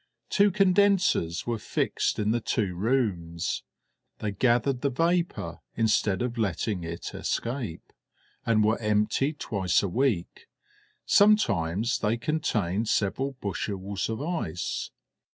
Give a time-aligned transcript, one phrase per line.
[0.31, 3.61] Two condensers were fixed in the two rooms;
[4.17, 7.93] they gathered the vapour instead of letting it escape,
[8.43, 10.47] and were emptied twice a week;
[11.05, 14.89] sometimes they contained several bushels of ice.